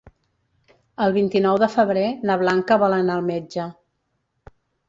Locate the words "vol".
2.85-2.99